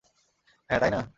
হ্যাঁ, 0.69 0.79
তাই 0.81 0.91
না? 0.91 1.01